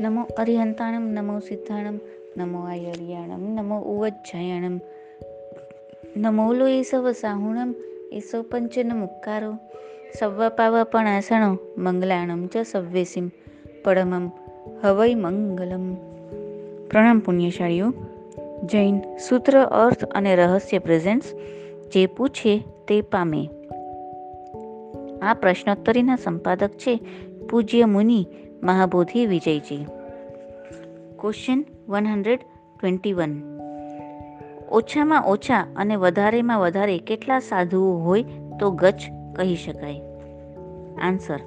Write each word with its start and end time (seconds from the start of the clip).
નમો 0.00 0.22
અરિહંતાણમ 0.36 1.06
નમો 1.12 1.38
સિદ્ધાણમ 1.38 1.96
નમો 2.36 2.58
આયર્યાણમ 2.58 3.42
નમો 3.54 3.76
ઉવજ્જયાણમ 3.80 4.80
નમો 6.16 6.52
લો 6.52 6.66
એસવ 6.66 7.12
સાહુણમ 7.12 7.74
એસો 8.12 8.42
પંચન 8.42 8.96
મુક્કારો 8.96 9.52
સવ્વ 10.18 10.48
પાવપણાસણો 10.48 11.58
મંગલાણમ 11.76 12.46
ચ 12.46 12.56
સવ્વેસિમ 12.56 13.30
પરમમ 13.84 14.30
હવૈ 14.84 15.14
મંગલમ 15.14 15.94
પ્રણામ 16.88 17.18
પુણ્યશાળીઓ 17.18 17.92
જૈન 18.64 19.00
સૂત્ર 19.16 19.62
અર્થ 19.62 20.04
અને 20.04 20.36
રહસ્ય 20.36 20.78
પ્રેઝન્ટ્સ 20.78 21.34
જે 21.92 22.06
પૂછે 22.06 22.64
તે 22.88 23.02
પામે 23.02 23.42
આ 25.22 25.34
પ્રશ્નોત્તરીના 25.34 26.16
સંપાદક 26.16 26.70
છે 26.70 27.00
પૂજ્ય 27.50 27.84
મુનિ 27.84 28.26
Mahabodhi 28.62 29.26
Vijayji. 29.26 29.86
Question 31.18 31.64
one 31.88 32.06
hundred 32.06 32.40
twenty 32.80 33.12
one 33.12 33.42
ઓછામાં 34.70 35.24
ઓછા 35.24 35.66
અને 35.76 35.96
વધારેમાં 35.96 36.60
વધારે 36.60 36.98
કેટલા 36.98 37.38
સાધુઓ 37.38 37.98
હોય 37.98 38.24
તો 38.60 38.70
ગચ્છ 38.70 39.00
કહી 39.36 39.56
શકાય? 39.56 40.00
આન્સર 41.02 41.40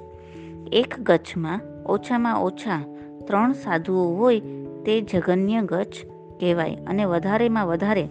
એક 0.72 1.00
ગચ્છમાં 1.00 1.60
ઓછામાં 1.86 2.42
ઓછા 2.42 2.84
ત્રણ 3.24 3.52
સાધુઓ 3.52 4.16
હોય 4.16 4.40
તે 4.86 5.00
જગન્ય 5.00 5.62
ગચ્છ 5.62 5.94
કહેવાય 6.40 6.76
અને 6.86 7.04
વધારેમાં 7.04 7.66
વધારે 7.66 8.08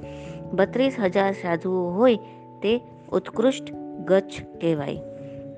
બત્રીસ 0.54 0.96
હજાર 1.00 1.32
સાધુઓ 1.32 1.90
હોય 1.90 2.16
તે 2.62 2.82
ઉત્કૃષ્ટ 3.12 3.74
ગચ્છ 4.06 4.44
કહેવાય. 4.62 4.98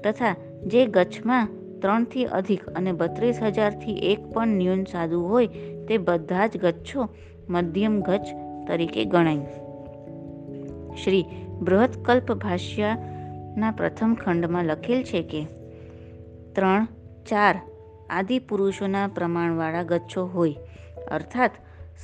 તથા 0.04 0.36
જે 0.68 0.86
ગચ્છમાં 0.86 1.48
ત્રણથી 1.86 2.26
અધિક 2.26 2.70
અને 2.70 2.92
બત્રીસ 2.92 3.42
હજારથી 3.42 3.94
એક 3.94 4.26
પણ 4.34 4.48
ન્યૂન 4.48 4.84
સાધુ 4.84 5.22
હોય 5.22 5.48
તે 5.88 5.98
બધા 5.98 6.48
જ 6.48 6.58
ગચ્છો 6.58 7.10
મધ્યમ 7.50 8.02
ગચ્છ 8.02 8.26
તરીકે 8.68 9.06
ગણાય. 9.06 9.36
શ્રી 11.04 11.26
બૃહત્કલ્પ 11.62 12.32
ભાષ્યના 12.32 13.72
પ્રથમ 13.72 14.14
ખંડમાં 14.14 14.66
લખેલ 14.66 15.04
છે 15.04 15.22
કે 15.22 15.46
ત્રણ, 16.54 16.88
ચાર 17.30 17.62
આદિ 18.10 18.40
પુરુષોના 18.40 19.08
પ્રમાણવાળા 19.08 19.84
ગચ્છો 19.84 20.26
હોય. 20.26 20.56
અર્થાત 21.12 21.52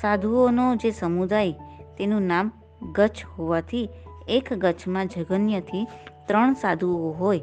સાધુઓનો 0.02 0.76
જે 0.76 0.92
સમુદાય 0.92 1.52
તેનું 1.98 2.22
નામ 2.22 2.52
ગચ્છ 2.92 3.26
હોવાથી 3.38 3.90
એક 4.28 4.54
ગચ્છમાં 4.54 5.08
જગન્યથી 5.08 5.88
ત્રણ 6.28 6.54
સાધુઓ 6.54 7.12
હોય. 7.12 7.40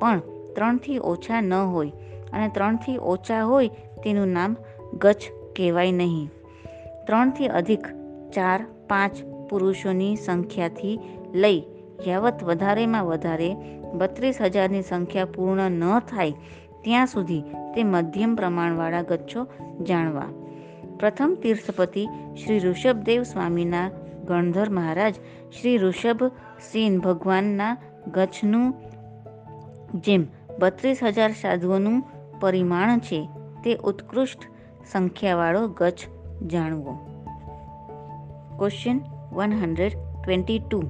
પણ 0.00 0.22
ત્રણથી 0.54 0.98
ઓછા 0.98 1.40
ન 1.40 1.54
હોય 1.54 1.92
અને 2.32 2.48
ત્રણથી 2.48 2.98
ઓછા 2.98 3.42
હોય 3.42 3.68
તેનું 4.04 4.28
નામ 4.28 4.56
ગચ્છ 4.92 5.22
કહેવાય 5.56 5.92
નહીં. 5.92 6.30
ત્રણથી 7.06 7.46
અધિક 7.46 7.86
ચાર 8.34 8.66
પાંચ 8.88 9.22
પુરુષોની 9.50 10.16
સંખ્યાથી 10.16 11.00
લઈ 11.34 11.62
યાવત 12.08 12.44
વધારેમાં 12.44 13.04
વધારે 13.04 13.56
બત્રીસ 13.92 14.38
હજારની 14.40 14.82
સંખ્યા 14.82 15.24
પૂર્ણ 15.24 15.70
ન 15.70 15.98
થાય 15.98 16.32
ત્યાં 16.82 17.06
સુધી 17.06 17.42
તે 17.74 17.84
મધ્યમ 17.84 18.34
પ્રમાણવાળા 18.34 19.02
ગચ્છો 19.02 19.46
જાણવા. 19.82 20.28
પ્રથમ 21.00 21.36
તીર્થપતિ 21.42 22.06
શ્રી 22.44 22.58
ઋષભદેવ 22.58 23.22
સ્વામીના 23.22 23.90
ગણધર 24.24 24.68
મહારાજ 24.70 25.14
શ્રી 25.60 25.78
ઋષભ 25.78 26.22
સેન 26.72 26.98
ભગવાનના 26.98 27.76
ગચ્છનું 28.06 28.74
જેમ 29.94 30.26
બત્રીસ 30.58 31.02
હજાર 31.02 31.32
સાધુઓનું 31.32 32.04
પરિમાણ 32.40 32.98
છે 32.98 33.28
તે 33.64 33.74
ઉત્કૃષ્ટ 33.74 34.38
સંખ્યાવાળો 34.92 35.68
ગચ્છ 35.68 35.98
જાણવો. 36.46 36.92
Question 38.58 39.00
one 39.32 39.52
hundred 39.52 39.92
twenty 40.24 40.58
two 40.58 40.82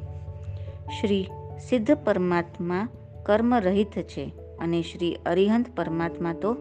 Shri 1.00 1.30
સિદ્ધ 1.68 1.92
પરમાત્મા 1.94 2.88
કર્મરહિત 3.22 3.98
છે 3.98 4.32
અને 4.60 4.82
શ્રી 4.82 5.16
અરિહંત 5.26 5.66
પરમાત્મા 5.76 6.32
તો 6.32 6.54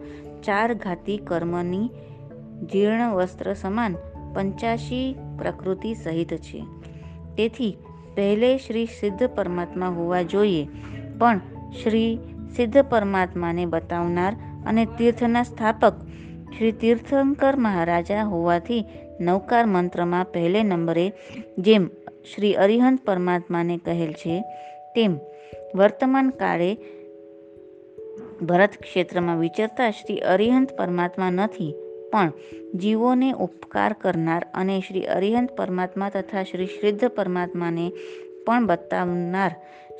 ચાર 0.44 0.74
ઘાતી 0.74 1.16
કર્મની 1.16 1.90
જીર્ણ 2.72 3.10
વસ્ત્ર 3.10 3.54
સમાન 3.54 3.96
પંચ્યાસી 4.34 5.16
પ્રકૃતિ 5.38 5.94
સહિત 5.94 6.34
છે. 6.34 6.64
તેથી 7.36 7.76
પહેલે 8.14 8.56
શ્રી 8.56 8.86
સિદ્ધ 8.86 9.26
પરમાત્મા 9.26 9.88
હોવા 9.88 10.22
જોઈએ, 10.22 10.68
પણ 11.18 11.40
શ્રી 11.82 12.18
સિદ્ધ 12.56 12.78
પરમાત્માને 12.82 13.66
બતાવનાર 13.66 14.32
અને 14.66 14.84
તીર્થના 14.84 15.42
સ્થાપક 15.42 15.92
શ્રી 16.58 16.72
તીર્થંકર 16.72 17.56
મહારાજા 17.56 18.22
હોવાથી 18.22 18.84
નવકાર 19.20 19.66
મંત્રમાં 19.66 20.24
પહેલે 20.24 20.62
નંબરે 20.62 21.12
જેમ 21.58 21.86
શ્રી 22.34 22.54
અરિહંત 22.54 23.04
પરમાત્માને 23.04 23.76
કહેલ 23.76 24.12
છે, 24.12 24.40
તેમ 24.94 25.18
વર્તમાન 25.74 26.30
કાળે 26.30 26.76
ભરત 28.42 28.70
ક્ષેત્રમાં 28.80 29.38
વિચરતા 29.38 29.90
શ્રી 29.90 30.18
અરિહંત 30.18 30.76
પરમાત્મા 30.78 31.30
નથી, 31.30 31.74
પણ 32.12 32.32
જીવોને 32.74 33.32
ઉપકાર 33.32 33.92
કરનાર 33.92 34.46
અને 34.54 34.76
શ્રી 34.80 35.04
અરિહંત 35.06 35.50
પરમાત્મા 35.50 36.08
તથા 36.08 36.42
શ્રી 36.42 36.66
સિદ્ધ 36.66 37.04
પરમાત્માને 37.08 37.86
પણ 38.46 38.66
બતાવનાર 38.66 39.52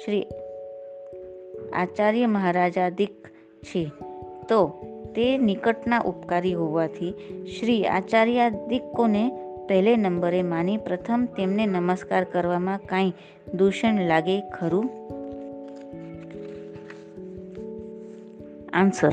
શ્રી 0.04 0.24
આચાર્ય 1.72 2.26
મહારાજાદિક 2.26 3.28
છે. 3.62 3.92
તો 4.48 4.86
તે 5.14 5.38
નિકટના 5.38 6.00
ઉપકારી 6.00 6.54
હોવાથી 6.54 7.14
શ્રી 7.60 7.86
આચાર્યાદિકોને 7.86 9.30
પહેલે 9.68 9.96
નંબરે 9.96 10.42
માની 10.42 10.76
પ્રથમ 10.76 11.28
તેમને 11.36 11.66
નમસ્કાર 11.66 12.24
કરવામાં 12.24 12.80
કાંઈ 12.86 13.12
દૂષણ 13.54 14.00
લાગે 14.00 14.40
ખરું? 14.40 14.90
આન્સર. 18.72 19.10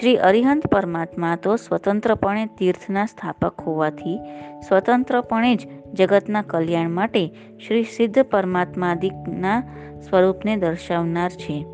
શ્રી 0.00 0.16
અરિહંત 0.16 0.66
પરમાત્મા 0.66 1.36
તો 1.36 1.56
સ્વતંત્રપણે 1.56 2.46
તીર્થના 2.46 3.06
સ્થાપક 3.06 3.60
હોવાથી 3.60 4.18
સ્વતંત્રપણે 4.68 5.56
જ 5.56 5.68
જગતના 5.94 6.42
કલ્યાણ 6.42 6.90
માટે 6.90 7.28
શ્રી 7.66 7.82
સિદ્ધ 7.82 8.22
પરમાત્માદિકના 8.22 9.62
સ્વરૂપને 10.02 10.56
દર્શાવનાર 10.56 11.30
છે. 11.30 11.66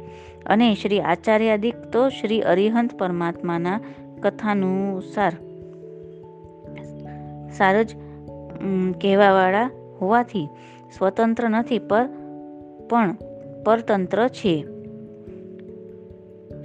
અને 0.46 0.74
શ્રી 0.74 1.00
આચાર્યાદિક 1.00 1.76
તો 1.76 2.08
શ્રી 2.08 2.40
અરિહંત 2.40 2.98
પરમાત્માના 2.98 3.80
કથાનુસાર 4.22 5.32
સાર 7.52 7.82
જ 7.82 7.96
કહેવાવાળા 9.00 9.70
હોવાથી 10.00 10.48
સ્વતંત્ર 10.98 11.48
નથી, 11.48 11.78
પર, 11.78 12.08
પણ 12.90 13.16
પરતંત્ર 13.64 14.28
છે. 14.28 14.66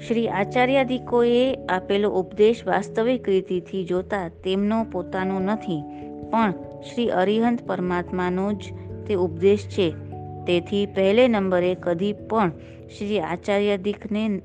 શ્રી 0.08 0.28
આચાર્યાદિકોએ 0.28 1.56
આપેલો 1.70 2.10
ઉપદેશ 2.10 2.68
વાસ્તવિક 2.68 3.30
રીતિથી 3.30 3.86
જોતા 3.86 4.28
તેમનો 4.28 4.84
પોતાનો 4.84 5.40
નથી, 5.40 5.84
પણ 6.32 6.52
શ્રી 6.82 7.10
અરિહંત 7.10 7.68
પરમાત્માનો 7.68 8.54
જ 8.54 8.62
તે 9.08 9.14
ઉપદેશ 9.14 9.68
છે. 9.68 10.09
તેથી 10.50 10.86
પહેલે 10.86 11.28
નંબરે 11.28 11.78
કદી 11.80 12.14
પણ 12.14 12.52
શ્રી 12.98 13.20
આચાર્ય 13.20 13.78
દીખને 13.78 14.42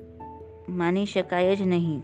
માની 0.68 1.06
શકાય 1.06 1.56
જ 1.56 1.62
નહીં. 1.62 2.02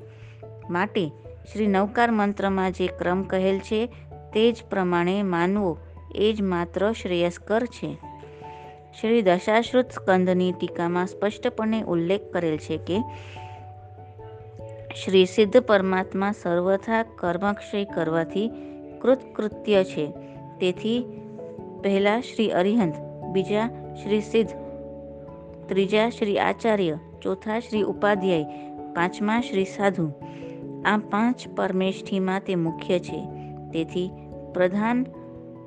માટે 0.71 1.09
શ્રી 1.53 1.67
નવકાર 1.67 2.11
મંત્રમાં 2.11 2.73
જે 2.73 2.87
ક્રમ 2.87 3.23
કહેલ 3.23 3.59
છે, 3.59 3.87
તે 4.35 4.53
જ 4.53 4.63
પ્રમાણે 4.71 5.23
માનવો 5.23 5.79
એ 6.15 6.33
જ 6.33 6.43
માત્ર 6.43 6.93
શ્રેયસ્કર 6.93 7.67
છે. 7.67 7.99
શ્રી 9.01 9.23
દશાશ્રુત 9.23 9.91
સ્કંદની 9.91 10.53
ટીકામાં 10.53 11.07
સ્પષ્ટપણે 11.07 11.83
ઉલ્લેખ 11.83 12.21
કરેલ 12.33 12.57
છે 12.57 12.77
કે, 12.77 13.01
શ્રી 15.05 15.27
સિદ્ધ 15.27 15.57
પરમાત્મા 15.57 16.33
સર્વથા 16.33 17.03
કર્મક્ષય 17.03 17.85
કરવાથી 17.85 18.51
કૃતકૃત્ય 19.03 19.85
છે. 19.85 20.07
તેથી 20.61 21.05
પહેલાં 21.83 22.21
શ્રી 22.21 22.51
અરિહંત 22.51 23.10
બીજા 23.33 23.95
શ્રી 24.03 24.21
સિદ્ધ, 24.21 24.51
ત્રીજા 25.69 26.09
શ્રી 26.09 26.39
આચાર્ય, 26.39 26.99
ચોથા 27.23 27.61
શ્રી 27.61 27.83
ઉપાધ્યાય, 27.83 28.45
પાંચમા 28.95 29.41
શ્રી 29.41 29.65
સાધુ. 29.65 30.13
આ 30.85 30.97
પાંચ 30.97 31.49
પરમેષ્ઠીમાં 31.57 32.41
તે 32.41 32.55
મુખ્ય 32.55 32.99
છે. 32.99 33.27
તેથી 33.73 34.11
પ્રધાન 34.55 35.07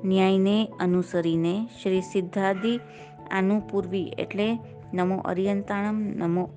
ન્યાયને 0.04 0.68
અનુસરીને 0.80 1.68
શ્રી 1.82 2.00
સિદ્ધાદિ 2.00 2.80
આનુપૂર્વી 3.30 4.12
એટલે 4.18 4.58
નમો 4.94 5.16
અરિયંતાણમ 5.16 5.94
નમો 5.94 6.50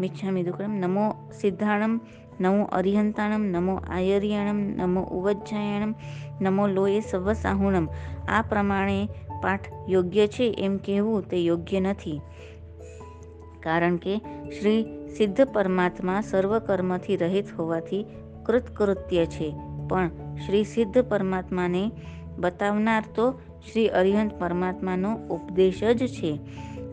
મિચ્છામિ 0.00 0.42
દુક્કડમ 0.42 0.70
નમો 0.70 1.30
સિદ્ધાણમ, 1.40 2.00
નમો 2.40 2.64
અરિહંતાણમ, 2.64 3.42
નમો 3.42 3.80
આયર્યાણમ, 3.90 4.56
નમો 4.56 5.00
ઉવજ્જાયણમ, 5.02 5.94
નમો 6.40 6.66
લોએ 6.66 7.00
સવસાહુણમ. 7.00 7.88
આ 8.28 8.42
પ્રમાણે 8.42 9.08
પાઠ 9.42 9.72
યોગ્ય 9.88 10.26
છે 10.26 10.56
એમ 10.58 10.76
કહેવું 10.76 11.28
તે 11.28 11.36
યોગ્ય 11.36 11.80
નથી. 11.80 12.20
કારણ 13.62 13.96
કે 13.96 14.16
શ્રી 14.60 14.82
સિદ્ધ 15.16 15.40
પરમાત્મા 15.44 16.20
સર્વકર્મથી 16.20 17.16
રહિત 17.16 17.54
હોવાથી 17.58 18.06
કૃતકૃત્ય 18.46 19.26
છે. 19.26 19.54
પણ 19.88 20.10
શ્રી 20.46 20.64
સિદ્ધ 20.64 20.98
પરમાત્માને 20.98 21.90
બતાવનાર 22.38 23.04
તો 23.14 23.32
શ્રી 23.72 23.88
અરિહંત 23.88 24.40
પરમાત્માનો 24.40 25.14
ઉપદેશ 25.14 25.84
જ 25.84 26.06
છે. 26.06 26.38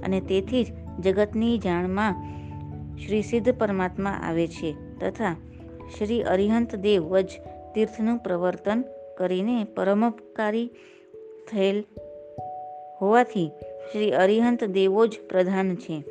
અને 0.06 0.22
તેથી 0.22 0.64
જ 0.64 0.68
જગતની 1.00 1.58
જાણમાં 1.58 2.38
શ્રી 2.98 3.22
સિદ્ધ 3.22 3.56
પરમાત્મા 3.56 4.10
આવે 4.10 4.48
છે 4.48 4.76
તથા 5.00 5.36
શ્રી 5.98 6.24
અરિહંત 6.24 6.76
દેવ 6.76 7.20
જ 7.20 7.30
તીર્થનું 7.76 8.18
પ્રવર્તન 8.18 8.84
કરીને 9.18 9.64
પરમોપકારી 9.64 10.68
થયેલ 11.52 11.84
હોવાથી 13.02 13.52
શ્રી 13.92 14.12
અરિહંત 14.12 14.64
દેવો 14.64 15.08
જ 15.08 15.20
પ્રધાન 15.30 15.76
છે. 15.76 16.04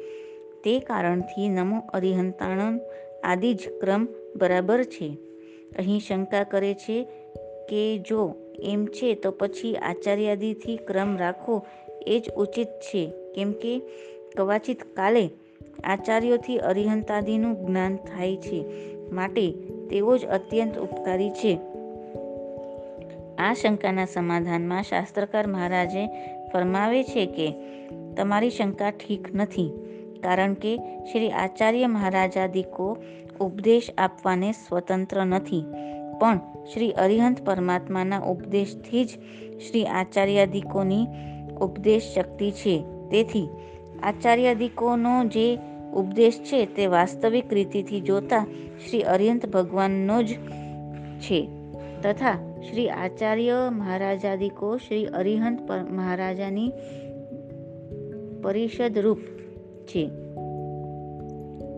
તે 0.64 0.80
કારણથી 0.80 1.48
નમો 1.48 1.82
અરિહંતાણમ 1.94 2.80
આદિ 3.24 3.54
જ 3.54 3.68
ક્રમ 3.80 4.08
બરાબર 4.36 4.82
છે. 4.82 5.16
અહીં 5.78 6.00
શંકા 6.00 6.44
કરે 6.44 6.74
છે 6.74 7.04
કે 7.70 7.98
જો 7.98 8.34
એમ 8.62 8.86
છે 8.86 9.14
તો 9.14 9.30
પછી 9.30 9.74
આચાર્યાદિથી 9.74 10.76
ક્રમ 10.76 11.16
રાખવો 11.16 11.66
એ 12.06 12.18
જ 12.18 12.30
ઉચિત 12.36 12.66
છે. 12.66 13.12
કેમ 13.34 13.52
કે 13.52 13.82
કવાચિત 14.36 14.82
કાલે 14.82 15.30
આચાર્યોથી 15.84 16.56
અરિહંતાદિનું 16.58 17.66
જ્ઞાન 17.66 17.96
થાય 17.96 18.36
છે 18.36 18.64
માટે 19.12 19.52
તેઓ 19.90 20.16
જ 20.16 20.26
અત્યંત 20.26 20.78
ઉપકારી 20.78 21.30
છે. 21.30 21.58
આ 23.38 23.54
શંકાના 23.54 24.04
સમાધાનમાં 24.04 24.82
શાસ્ત્રકાર 24.82 25.46
મહારાજે 25.46 26.08
ફરમાવે 26.56 27.02
છે 27.04 27.26
કે 27.26 27.54
તમારી 28.16 28.50
શંકા 28.50 28.90
ઠીક 28.90 29.34
નથી, 29.34 29.70
કારણ 30.22 30.54
કે 30.54 30.76
શ્રી 31.12 31.30
આચાર્ય 31.30 31.86
મહારાજાદિકો 31.86 32.96
ઉપદેશ 33.40 33.90
આપવાને 33.98 34.52
સ્વતંત્ર 34.52 35.24
નથી. 35.24 35.64
પણ 36.20 36.40
શ્રી 36.74 36.92
અરિહંત 36.92 37.44
પરમાત્માના 37.44 38.18
ઉપદેશથી 38.18 39.04
જ 39.04 39.08
શ્રી 39.58 39.84
આચાર્યાદિકોની 39.84 41.06
ઉપદેશ 41.60 42.02
શક્તિ 42.14 42.50
છે. 42.50 42.84
તેથી 43.10 43.48
આચાર્યાદિકોનો 44.02 45.24
જે 45.24 45.58
ઉપદેશ 45.94 46.38
છે 46.38 46.66
તે 46.66 46.86
વાસ્તવિક 46.86 47.52
રીતિથી 47.52 48.00
જોતા 48.00 48.46
શ્રી 48.88 49.02
અરિહંત 49.02 49.46
ભગવાનનો 49.46 50.22
જ 50.22 50.34
છે. 51.20 51.48
તથા 52.06 52.60
શ્રી 52.70 52.88
આચાર્ય 52.88 53.52
મહારાજાદિકો 53.70 54.76
શ્રી 54.76 55.06
અરિહંત 55.06 55.70
મહારાજાની 55.90 56.72
પરિષદ 58.42 58.98
રૂપ 58.98 59.18
છે. 59.86 60.10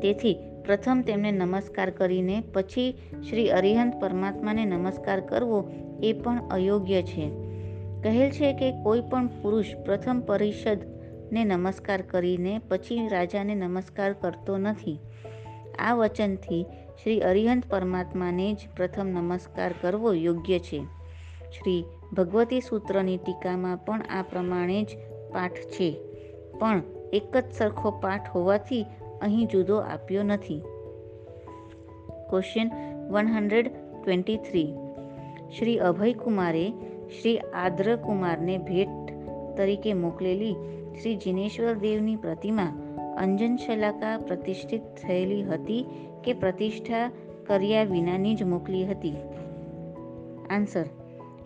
તેથી 0.01 0.39
પ્રથમ 0.67 1.03
તેમને 1.07 1.33
નમસ્કાર 1.33 1.91
કરીને 1.91 2.43
પછી 2.53 2.99
શ્રી 3.31 3.51
અરિહંત 3.51 4.01
પરમાત્માને 4.01 4.65
નમસ્કાર 4.65 5.21
કરવો 5.21 5.71
એ 6.03 6.13
પણ 6.13 6.49
અયોગ્ય 6.51 7.03
છે. 7.03 7.31
કહેલ 8.03 8.31
છે 8.31 8.53
કે 8.53 8.83
કોઈ 8.83 9.01
પણ 9.01 9.27
પુરુષ 9.27 9.67
પ્રથમ 9.85 10.23
પરિષદને 10.27 11.45
નમસ્કાર 11.45 12.03
કરીને 12.03 12.61
પછી 12.69 13.09
રાજાને 13.09 13.55
નમસ્કાર 13.55 14.13
કરતો 14.13 14.59
નથી. 14.59 14.99
આ 15.79 15.95
વચનથી 15.95 16.67
શ્રી 17.03 17.21
અરિહંત 17.21 17.63
પરમાત્માને 17.71 18.55
જ 18.55 18.59
પ્રથમ 18.77 19.07
નમસ્કાર 19.07 19.75
કરવો 19.81 20.13
યોગ્ય 20.13 20.59
છે. 20.59 20.79
શ્રી 21.51 21.85
ભગવતી 22.13 22.61
સૂત્રની 22.61 23.17
ટીકામાં 23.17 23.77
પણ 23.77 24.03
આ 24.11 24.23
પ્રમાણે 24.23 24.83
જ 24.83 24.89
પાઠ 25.33 25.53
છે. 25.53 25.97
પણ 26.59 26.83
એક 27.13 27.37
જ 27.37 27.53
સરખો 27.53 27.91
પાઠ 27.91 28.31
હોવાથી 28.31 28.87
અહીં 29.23 29.47
જુદો 29.47 29.77
આપ્યો 29.77 30.23
નથી. 30.23 30.63
Question 32.31 32.71
one 33.09 33.27
hundred 33.27 33.71
twenty 34.03 34.37
three 34.37 34.75
Shri 35.59 35.79
અભયકુમારે 35.79 36.73
Shri 37.21 37.39
આદ્રકુમારને 37.39 38.59
ભેટ 38.59 39.13
તરીકે 39.57 39.95
મોકલેલી 39.95 40.55
શ્રી 41.03 41.17
જિનેશ્વર 41.17 41.75
દેવની 41.75 42.17
પ્રતિમા 42.17 42.67
અંજન 43.19 43.57
શલાકા 43.57 44.19
પ્રતિષ્ઠિત 44.19 44.83
થયેલી 45.03 45.43
હતી 45.43 45.87
કે 46.29 46.35
પ્રતિષ્ઠા 46.35 47.11
કર્યા 47.47 47.85
વિનાની 47.85 48.35
જ 48.35 48.43
મોકલી 48.43 48.87
હતી. 48.87 49.15
આન્સર 50.51 50.85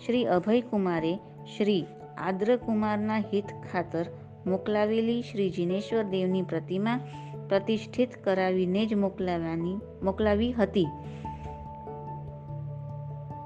શ્રી 0.07 0.25
અભયકુમારે 0.25 1.19
શ્રી 1.57 1.87
આદ્રકુમારના 2.19 3.19
હિત 3.19 3.45
ખાતર 3.73 4.05
મોકલાવેલી 4.47 5.23
શ્રી 5.23 5.51
જિનેશ્વર 5.51 6.03
દેવની 6.03 6.43
પ્રતિમા 6.43 7.01
પ્રતિષ્ઠિત 7.49 8.17
કરાવીને 8.25 8.87
જ 8.87 8.95
મોકલાવાની, 8.95 9.75
મોકલાવી 10.03 10.53
હતી. 10.53 10.87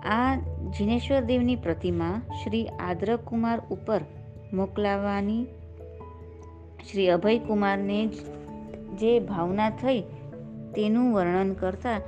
આ 0.04 0.36
જિનેશ્વર 0.78 1.20
દેવની 1.20 1.56
પ્રતિમા 1.56 2.22
શ્રી 2.44 2.66
આદ્રકુમાર 2.66 3.60
ઉપર 3.70 4.00
મોકલાવાની 4.52 5.44
શ્રી 6.90 7.08
અભયકુમારને 7.08 8.06
જે 9.00 9.20
ભાવના 9.20 9.70
થઈ 9.70 10.02
તેનું 10.76 11.12
વર્ણન 11.14 11.52
કરતા 11.54 12.00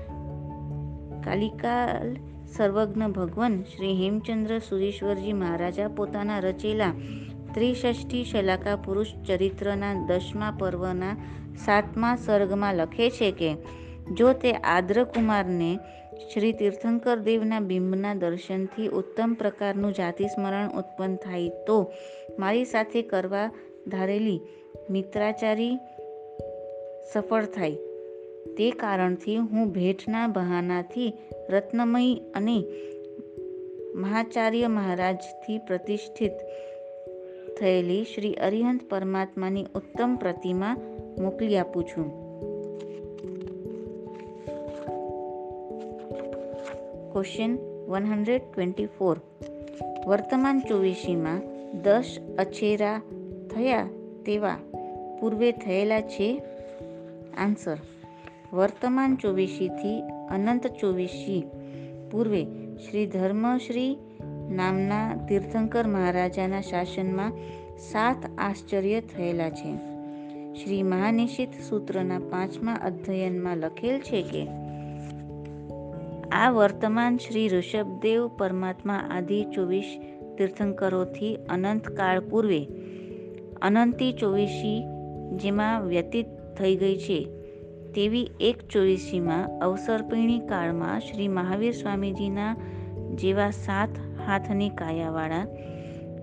કાલિકાલ 1.24 2.10
સર્વજ્ઞ 2.56 3.06
ભગવાન 3.16 3.56
શ્રી 3.64 3.96
હેમચંદ્ર 4.02 4.58
સુરેશ્વરજી 4.58 5.32
મહારાજા 5.32 5.88
પોતાના 5.88 6.40
રચેલા 6.40 6.94
ત્રિષષ્ઠી 7.54 8.24
શલાકા 8.24 8.76
પુરુષ 8.76 9.12
ચરિત્રના 9.26 9.94
દસમા 10.08 10.52
પર્વના 10.60 11.14
સાતમા 11.64 12.16
સર્ગમાં 12.16 12.74
લખે 12.74 13.10
છે 13.10 13.30
કે, 13.32 13.50
જો 14.14 14.32
તે 14.32 14.52
આદ્રકુમારને 14.52 15.70
શ્રી 16.32 16.52
તીર્થંકર 16.52 17.18
દેવના 17.18 17.60
બિંબના 17.60 18.14
દર્શનથી 18.14 18.88
ઉત્તમ 18.88 19.34
પ્રકારનું 19.34 19.92
જાતિ 19.94 20.28
સ્મરણ 20.28 20.78
ઉત્પન્ન 20.78 21.16
થાય, 21.16 21.50
તો 21.66 21.78
મારી 22.38 22.64
સાથે 22.64 23.02
કરવા 23.02 23.48
ધારેલી 23.88 24.40
મિત્રાચારી 24.90 25.74
સફળ 27.12 27.44
થાય. 27.44 27.87
તે 28.56 28.70
કારણથી 28.70 29.36
હું 29.36 29.72
ભેટના 29.72 30.26
બહાનાથી 30.26 31.12
રત્નમયી 31.50 32.22
અને 32.34 32.64
મહાચાર્ય 33.94 34.66
મહારાજથી 34.66 35.58
પ્રતિષ્ઠિત 35.58 36.32
થયેલી 37.60 38.04
શ્રી 38.04 38.34
અરિહંત 38.34 38.80
પરમાત્માની 38.90 39.66
ઉત્તમ 39.74 40.16
પ્રતિમા 40.16 40.76
મોકલી 41.20 41.56
આપું 41.56 41.84
છું. 41.84 42.28
Question 47.12 47.58
one 47.88 48.04
hundred 48.04 48.40
twenty 48.54 48.86
four 48.86 49.20
વર્તમાન 50.06 50.60
ચોવીસીમાં 50.60 51.40
દસ 51.82 52.18
અછેરા 52.38 53.02
થયા 53.54 53.88
તેવા 54.26 54.56
પૂર્વે 55.20 55.52
થયેલા 55.52 56.00
છે? 56.00 56.42
આન્સર 57.38 57.76
વર્તમાન 58.52 59.16
ચોવીસીથી 59.16 60.02
અનંત 60.30 60.66
ચોવીસી. 60.66 61.44
પૂર્વે 62.10 62.44
શ્રી 62.76 63.06
ધર્મશ્રી 63.06 63.96
નામના 64.50 65.26
તીર્થંકર 65.28 65.86
મહારાજાના 65.86 66.60
શાસનમાં 66.60 67.32
સાત 67.78 68.16
આશ્ચર્ય 68.38 69.00
થયેલા 69.00 69.50
છે. 69.50 69.74
શ્રી 70.54 70.82
મહાનિશિત 70.82 71.48
સૂત્રના 71.68 72.18
પાંચમા 72.18 72.72
અધ્યયનમાં 72.72 73.56
લખેલ 73.56 74.00
છે 74.00 74.22
કે, 74.22 74.46
આ 76.28 76.50
વર્તમાન 76.50 77.16
શ્રી 77.16 77.48
ઋષભદેવ 77.48 78.28
પરમાત્મા 78.28 78.94
આદિ 79.10 79.44
ચોવીસ 79.44 80.00
તીર્થંકરોથી 80.38 81.36
અનંત 81.48 81.88
કાળ 81.88 82.20
પૂર્વે 82.20 82.66
અનંતી 83.62 84.12
ચોવીસી 84.12 84.84
જેમાં 85.36 85.82
વ્યતીત 85.82 86.26
થઈ 86.58 86.76
ગઈ 86.76 86.96
છે. 86.96 87.37
તેવી 87.98 88.30
એક 88.40 88.68
ચોવીસીમાં 88.68 89.58
અવસર્પિણી 89.58 90.38
કાળમાં 90.38 91.00
શ્રી 91.00 91.28
મહાવીર 91.28 91.72
સ્વામીજીના 91.72 92.56
જેવા 93.14 93.50
સાત 93.50 93.88
હાથની 94.26 94.68
કાયાવાળા 94.68 95.46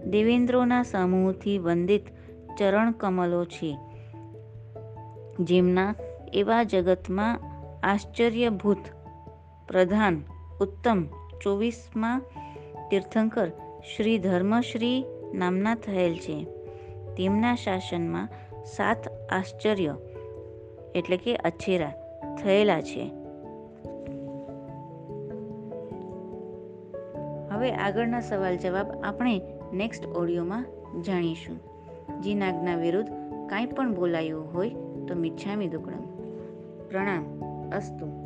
દેવેન્દ્રોના 0.06 0.84
સમૂહથી 0.84 1.58
વંદિત 1.58 2.02
ચરણ 2.60 2.92
કમલો 2.92 3.46
છે. 3.46 3.78
જેમના 5.40 5.96
એવા 6.34 6.64
જગતમાં 6.64 7.40
આશ્ચર્યભૂત 7.84 8.78
પ્રધાન 9.68 10.24
ઉત્તમ 10.62 11.04
ચોવીસમાં 11.44 12.22
તીર્થંકર 12.90 13.48
શ્રી 13.96 14.18
ધર્મશ્રી 14.18 15.06
નામના 15.34 15.76
થયેલ 15.76 16.16
છે. 16.16 16.44
તેમના 17.18 17.56
શાસનમાં 17.56 18.30
સાત 18.64 19.32
આશ્ચર્ય 19.32 19.96
એટલે 20.96 21.18
કે 21.18 21.36
અછેરા 21.36 21.94
થયેલા 22.44 22.82
છે. 22.82 23.12
હવે 27.52 27.72
આગળના 27.72 28.20
સવાલ 28.20 28.58
જવાબ 28.58 28.92
આપણે 29.04 29.42
નેક્સ્ટ 29.74 30.06
ઓડિયોમાં 30.06 30.66
જાણીશું. 31.02 31.60
જીનાજ્ઞા 32.22 32.76
વિરુદ્ધ 32.76 33.10
કાંઈ 33.50 33.66
પણ 33.66 33.94
બોલાયું 33.96 34.54
હોય 34.54 34.70
તો 35.08 35.16
મિચ્છામી 35.16 35.68
દુકડમ. 35.68 36.06
પ્રણામ, 36.90 37.42
અસ્તુ. 37.72 38.25